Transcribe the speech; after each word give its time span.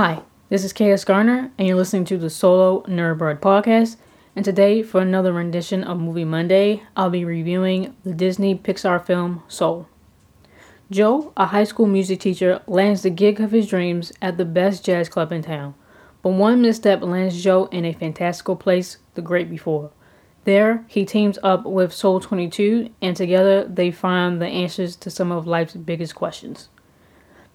Hi, 0.00 0.22
this 0.48 0.62
is 0.62 0.72
KS 0.72 1.04
Garner, 1.04 1.50
and 1.58 1.66
you're 1.66 1.76
listening 1.76 2.04
to 2.04 2.18
the 2.18 2.30
Solo 2.30 2.82
Nerdbird 2.82 3.40
podcast. 3.40 3.96
And 4.36 4.44
today, 4.44 4.80
for 4.80 5.00
another 5.00 5.32
rendition 5.32 5.82
of 5.82 5.98
Movie 5.98 6.24
Monday, 6.24 6.84
I'll 6.96 7.10
be 7.10 7.24
reviewing 7.24 7.96
the 8.04 8.14
Disney 8.14 8.54
Pixar 8.54 9.04
film 9.04 9.42
Soul. 9.48 9.88
Joe, 10.88 11.32
a 11.36 11.46
high 11.46 11.64
school 11.64 11.88
music 11.88 12.20
teacher, 12.20 12.62
lands 12.68 13.02
the 13.02 13.10
gig 13.10 13.40
of 13.40 13.50
his 13.50 13.66
dreams 13.66 14.12
at 14.22 14.36
the 14.36 14.44
best 14.44 14.84
jazz 14.84 15.08
club 15.08 15.32
in 15.32 15.42
town. 15.42 15.74
But 16.22 16.34
one 16.34 16.62
misstep 16.62 17.02
lands 17.02 17.42
Joe 17.42 17.64
in 17.72 17.84
a 17.84 17.92
fantastical 17.92 18.54
place 18.54 18.98
the 19.14 19.20
great 19.20 19.50
before. 19.50 19.90
There, 20.44 20.84
he 20.86 21.04
teams 21.06 21.40
up 21.42 21.66
with 21.66 21.92
Soul 21.92 22.20
22, 22.20 22.90
and 23.02 23.16
together 23.16 23.64
they 23.64 23.90
find 23.90 24.40
the 24.40 24.46
answers 24.46 24.94
to 24.94 25.10
some 25.10 25.32
of 25.32 25.48
life's 25.48 25.74
biggest 25.74 26.14
questions. 26.14 26.68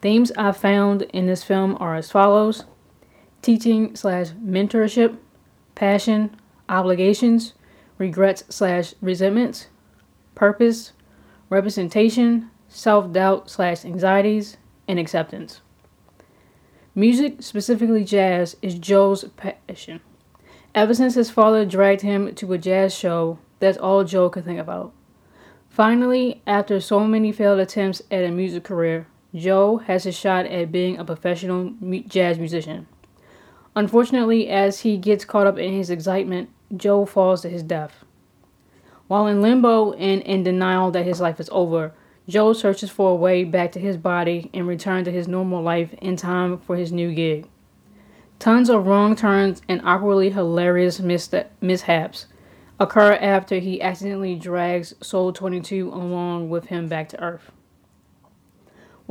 Themes 0.04 0.34
I 0.38 0.52
found 0.52 1.04
in 1.14 1.28
this 1.28 1.46
film 1.46 1.78
are 1.80 1.96
as 1.96 2.12
follows 2.12 2.66
teaching 3.42 3.96
slash 3.96 4.32
mentorship, 4.32 5.18
passion, 5.76 6.36
obligations, 6.68 7.54
regrets 7.98 8.44
slash 8.50 8.96
resentments, 9.00 9.68
purpose, 10.36 10.92
representation, 11.50 12.52
self 12.68 13.14
doubt 13.14 13.50
slash 13.50 13.86
anxieties, 13.86 14.58
and 14.90 15.00
acceptance. 15.00 15.62
Music, 16.94 17.42
specifically 17.42 18.04
jazz, 18.04 18.58
is 18.62 18.78
Joe's 18.78 19.24
passion. 19.38 20.02
Ever 20.76 20.94
since 20.94 21.16
his 21.16 21.32
father 21.32 21.64
dragged 21.64 22.02
him 22.02 22.36
to 22.36 22.52
a 22.52 22.58
jazz 22.58 22.94
show, 22.94 23.40
that's 23.60 23.78
all 23.78 24.04
Joe 24.04 24.30
could 24.30 24.44
think 24.44 24.60
about. 24.60 24.92
Finally, 25.70 26.42
after 26.46 26.82
so 26.82 27.08
many 27.08 27.32
failed 27.32 27.62
attempts 27.62 28.02
at 28.12 28.26
a 28.26 28.32
music 28.32 28.66
career, 28.66 29.08
Joe 29.36 29.78
has 29.78 30.06
a 30.06 30.12
shot 30.12 30.46
at 30.46 30.72
being 30.72 30.98
a 30.98 31.06
professional 31.06 31.74
jazz 32.08 32.38
musician. 32.38 32.88
Unfortunately, 33.76 34.48
as 34.48 34.82
he 34.82 34.98
gets 34.98 35.26
caught 35.26 35.48
up 35.48 35.58
in 35.58 35.74
his 35.74 35.90
excitement, 35.90 36.50
Joe 36.76 37.06
falls 37.06 37.42
to 37.42 37.50
his 37.50 37.64
death. 37.64 38.06
While 39.08 39.26
in 39.28 39.42
limbo 39.42 39.94
and 39.94 40.22
in 40.22 40.44
denial 40.44 40.92
that 40.92 41.06
his 41.06 41.20
life 41.20 41.40
is 41.40 41.50
over, 41.52 41.94
Joe 42.28 42.54
searches 42.54 42.90
for 42.90 43.12
a 43.12 43.16
way 43.16 43.44
back 43.44 43.72
to 43.72 43.80
his 43.80 43.98
body 43.98 44.50
and 44.54 44.68
return 44.68 45.04
to 45.06 45.12
his 45.12 45.28
normal 45.28 45.62
life 45.62 45.94
in 45.96 46.16
time 46.16 46.60
for 46.60 46.76
his 46.76 46.92
new 46.92 47.14
gig. 47.14 47.50
Tons 48.40 48.70
of 48.70 48.86
wrong 48.86 49.16
turns 49.16 49.62
and 49.68 49.82
awkwardly 49.84 50.30
hilarious 50.30 51.00
mishaps 51.00 52.28
occur 52.80 53.14
after 53.14 53.60
he 53.60 53.82
accidentally 53.82 54.36
drags 54.36 54.94
Soul 55.02 55.34
22 55.34 55.90
along 55.90 56.50
with 56.50 56.66
him 56.66 56.88
back 56.88 57.10
to 57.10 57.20
Earth. 57.22 57.52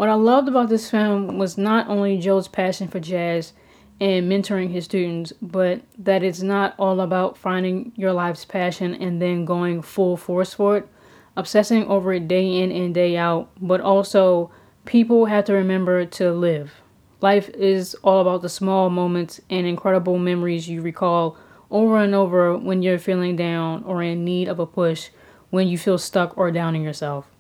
What 0.03 0.11
I 0.11 0.15
loved 0.15 0.49
about 0.49 0.69
this 0.69 0.91
film 0.91 1.39
was 1.39 1.57
not 1.57 1.89
only 1.89 2.19
Joe's 2.19 2.49
passion 2.49 2.89
for 2.89 2.99
jazz 2.99 3.53
and 4.01 4.29
mentoring 4.29 4.73
his 4.73 4.85
students, 4.85 5.33
but 5.41 5.83
that 5.97 6.25
it's 6.25 6.43
not 6.43 6.75
all 6.77 7.01
about 7.01 7.39
finding 7.39 7.93
your 7.95 8.13
life's 8.13 8.45
passion 8.45 8.97
and 8.97 9.23
then 9.23 9.45
going 9.45 9.81
full 9.81 10.17
force 10.17 10.55
for 10.55 10.79
it, 10.79 10.89
obsessing 11.37 11.87
over 11.87 12.13
it 12.15 12.27
day 12.27 12.63
in 12.63 12.73
and 12.73 12.93
day 12.93 13.17
out, 13.17 13.51
but 13.61 13.81
also 13.81 14.51
people 14.87 15.27
have 15.27 15.45
to 15.45 15.53
remember 15.53 16.05
to 16.05 16.33
live. 16.33 16.73
Life 17.21 17.49
is 17.51 17.95
all 18.03 18.21
about 18.21 18.43
the 18.43 18.49
small 18.49 18.91
moments 18.91 19.41
and 19.51 19.69
incredible 19.69 20.19
memories 20.19 20.69
you 20.69 20.83
recall 20.83 21.37
over 21.71 21.99
and 21.99 22.13
over 22.13 22.59
when 22.59 22.83
you're 22.83 22.99
feeling 22.99 23.37
down 23.37 23.85
or 23.85 24.03
in 24.03 24.25
need 24.25 24.49
of 24.49 24.59
a 24.59 24.67
push 24.67 25.11
when 25.51 25.69
you 25.69 25.79
feel 25.79 25.97
stuck 25.97 26.37
or 26.37 26.51
down 26.51 26.75
in 26.75 26.83
yourself. 26.83 27.32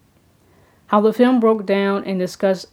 How 0.92 1.00
the 1.00 1.14
film 1.14 1.40
broke 1.40 1.64
down 1.64 2.04
and 2.04 2.18
discussed 2.18 2.66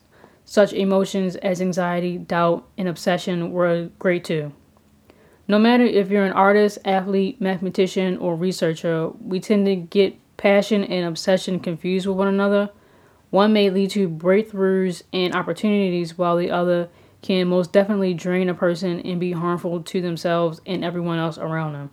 such 0.43 0.73
emotions 0.73 1.37
as 1.37 1.61
anxiety, 1.61 2.17
doubt, 2.17 2.67
and 2.77 2.89
obsession 2.89 3.53
were 3.53 3.91
great 3.97 4.25
too. 4.25 4.51
No 5.47 5.57
matter 5.57 5.85
if 5.85 6.09
you're 6.09 6.25
an 6.25 6.33
artist, 6.33 6.79
athlete, 6.83 7.39
mathematician, 7.39 8.17
or 8.17 8.35
researcher, 8.35 9.11
we 9.21 9.39
tend 9.39 9.67
to 9.67 9.77
get 9.77 10.17
passion 10.35 10.83
and 10.83 11.07
obsession 11.07 11.61
confused 11.61 12.07
with 12.07 12.17
one 12.17 12.27
another. 12.27 12.71
One 13.29 13.53
may 13.53 13.69
lead 13.69 13.91
to 13.91 14.09
breakthroughs 14.09 15.03
and 15.13 15.33
opportunities, 15.33 16.17
while 16.17 16.35
the 16.35 16.51
other 16.51 16.89
can 17.21 17.47
most 17.47 17.71
definitely 17.71 18.13
drain 18.13 18.49
a 18.49 18.53
person 18.53 18.99
and 18.99 19.17
be 19.17 19.31
harmful 19.31 19.81
to 19.81 20.01
themselves 20.01 20.59
and 20.65 20.83
everyone 20.83 21.19
else 21.19 21.37
around 21.37 21.71
them. 21.71 21.89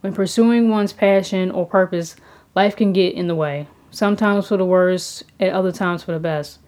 When 0.00 0.14
pursuing 0.14 0.70
one's 0.70 0.92
passion 0.92 1.50
or 1.50 1.66
purpose, 1.66 2.14
life 2.54 2.76
can 2.76 2.92
get 2.92 3.14
in 3.14 3.26
the 3.26 3.34
way 3.34 3.66
sometimes 3.90 4.48
for 4.48 4.56
the 4.56 4.64
worse, 4.64 5.24
at 5.40 5.52
other 5.52 5.72
times 5.72 6.02
for 6.02 6.12
the 6.12 6.20
best. 6.20 6.58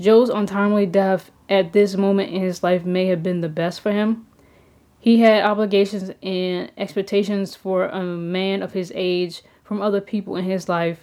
Joe's 0.00 0.28
untimely 0.28 0.86
death 0.86 1.30
at 1.48 1.72
this 1.72 1.96
moment 1.96 2.32
in 2.32 2.40
his 2.40 2.62
life 2.62 2.84
may 2.84 3.06
have 3.06 3.22
been 3.22 3.40
the 3.40 3.48
best 3.48 3.80
for 3.80 3.92
him. 3.92 4.26
He 4.98 5.20
had 5.20 5.44
obligations 5.44 6.10
and 6.22 6.72
expectations 6.78 7.54
for 7.54 7.86
a 7.86 8.02
man 8.02 8.62
of 8.62 8.72
his 8.72 8.90
age 8.94 9.42
from 9.62 9.82
other 9.82 10.00
people 10.00 10.36
in 10.36 10.44
his 10.44 10.68
life, 10.68 11.00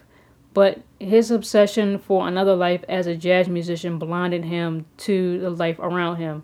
but 0.53 0.81
his 0.99 1.31
obsession 1.31 1.99
for 1.99 2.27
another 2.27 2.55
life 2.55 2.83
as 2.89 3.07
a 3.07 3.15
jazz 3.15 3.47
musician 3.47 3.99
blinded 3.99 4.45
him 4.45 4.85
to 4.97 5.39
the 5.39 5.49
life 5.49 5.79
around 5.79 6.17
him, 6.17 6.43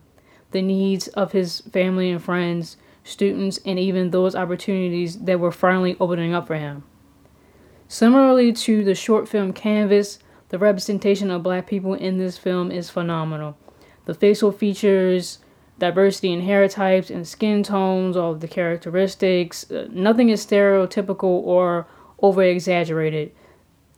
the 0.51 0.61
needs 0.61 1.07
of 1.09 1.31
his 1.31 1.61
family 1.61 2.09
and 2.11 2.23
friends, 2.23 2.77
students, 3.03 3.59
and 3.65 3.79
even 3.79 4.11
those 4.11 4.35
opportunities 4.35 5.17
that 5.19 5.39
were 5.39 5.51
finally 5.51 5.97
opening 5.99 6.33
up 6.33 6.47
for 6.47 6.57
him. 6.57 6.83
Similarly 7.87 8.51
to 8.53 8.83
the 8.83 8.95
short 8.95 9.29
film 9.29 9.53
Canvas, 9.53 10.19
the 10.49 10.59
representation 10.59 11.31
of 11.31 11.43
black 11.43 11.67
people 11.67 11.93
in 11.93 12.17
this 12.17 12.37
film 12.37 12.71
is 12.71 12.89
phenomenal. 12.89 13.57
The 14.05 14.13
facial 14.13 14.51
features, 14.51 15.39
diversity 15.79 16.33
in 16.33 16.41
hair 16.41 16.67
types 16.67 17.09
and 17.09 17.27
skin 17.27 17.63
tones, 17.63 18.17
all 18.17 18.33
of 18.33 18.41
the 18.41 18.47
characteristics, 18.47 19.69
uh, 19.71 19.87
nothing 19.91 20.29
is 20.29 20.45
stereotypical 20.45 21.23
or 21.23 21.87
over 22.19 22.43
exaggerated. 22.43 23.31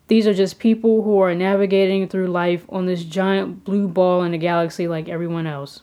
These 0.08 0.28
are 0.28 0.34
just 0.34 0.60
people 0.60 1.04
who 1.04 1.20
are 1.20 1.36
navigating 1.36 2.08
through 2.08 2.28
life 2.28 2.66
on 2.70 2.86
this 2.86 3.04
giant 3.04 3.64
blue 3.64 3.88
ball 3.88 4.24
in 4.24 4.32
the 4.32 4.38
galaxy 4.38 4.88
like 4.88 5.08
everyone 5.08 5.48
else. 5.48 5.82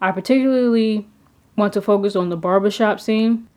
I 0.00 0.12
particularly 0.12 1.08
want 1.56 1.72
to 1.72 1.82
focus 1.82 2.14
on 2.14 2.28
the 2.28 2.36
barbershop 2.36 3.00
scene 3.00 3.48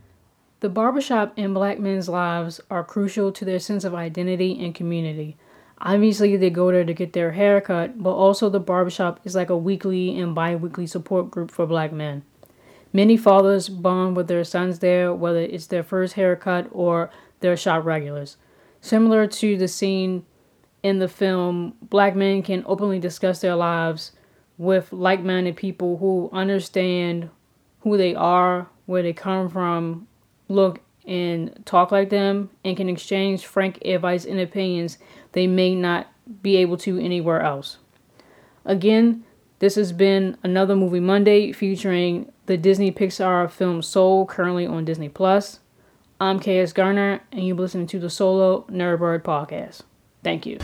the 0.61 0.69
barbershop 0.69 1.33
in 1.37 1.55
black 1.55 1.79
men's 1.79 2.07
lives 2.07 2.61
are 2.69 2.83
crucial 2.83 3.31
to 3.31 3.43
their 3.43 3.59
sense 3.59 3.83
of 3.83 3.95
identity 3.95 4.63
and 4.63 4.75
community. 4.75 5.35
Obviously, 5.79 6.37
they 6.37 6.51
go 6.51 6.71
there 6.71 6.85
to 6.85 6.93
get 6.93 7.13
their 7.13 7.31
hair 7.31 7.59
cut, 7.59 8.01
but 8.01 8.11
also 8.11 8.47
the 8.47 8.59
barbershop 8.59 9.19
is 9.23 9.33
like 9.33 9.49
a 9.49 9.57
weekly 9.57 10.19
and 10.19 10.35
bi 10.35 10.55
weekly 10.55 10.85
support 10.85 11.31
group 11.31 11.49
for 11.49 11.65
black 11.65 11.91
men. 11.91 12.21
Many 12.93 13.17
fathers 13.17 13.69
bond 13.69 14.15
with 14.15 14.27
their 14.27 14.43
sons 14.43 14.79
there, 14.79 15.11
whether 15.11 15.39
it's 15.39 15.65
their 15.65 15.81
first 15.81 16.13
haircut 16.13 16.67
or 16.71 17.09
their 17.39 17.57
shop 17.57 17.83
regulars. 17.83 18.37
Similar 18.81 19.25
to 19.27 19.57
the 19.57 19.67
scene 19.67 20.25
in 20.83 20.99
the 20.99 21.07
film, 21.07 21.73
black 21.81 22.15
men 22.15 22.43
can 22.43 22.63
openly 22.67 22.99
discuss 22.99 23.41
their 23.41 23.55
lives 23.55 24.11
with 24.59 24.93
like 24.93 25.23
minded 25.23 25.55
people 25.55 25.97
who 25.97 26.29
understand 26.31 27.31
who 27.79 27.97
they 27.97 28.13
are, 28.13 28.67
where 28.85 29.01
they 29.01 29.13
come 29.13 29.49
from, 29.49 30.07
look 30.51 30.79
and 31.05 31.61
talk 31.65 31.91
like 31.91 32.09
them 32.09 32.49
and 32.63 32.77
can 32.77 32.87
exchange 32.87 33.45
frank 33.45 33.79
advice 33.83 34.23
and 34.23 34.39
opinions 34.39 34.99
they 35.31 35.47
may 35.47 35.73
not 35.73 36.07
be 36.41 36.57
able 36.57 36.77
to 36.77 36.99
anywhere 36.99 37.41
else. 37.41 37.77
Again, 38.65 39.23
this 39.59 39.75
has 39.75 39.91
been 39.91 40.37
another 40.43 40.75
Movie 40.75 40.99
Monday 40.99 41.51
featuring 41.51 42.31
the 42.45 42.57
Disney 42.57 42.91
Pixar 42.91 43.49
film 43.49 43.81
Soul, 43.81 44.25
currently 44.25 44.65
on 44.65 44.85
Disney 44.85 45.09
Plus. 45.09 45.59
I'm 46.19 46.39
KS 46.39 46.73
Garner, 46.73 47.21
and 47.31 47.47
you're 47.47 47.55
listening 47.55 47.87
to 47.87 47.99
the 47.99 48.09
Solo 48.09 48.65
Nerdbird 48.69 49.23
podcast. 49.23 49.81
Thank 50.23 50.45
you. 50.45 50.59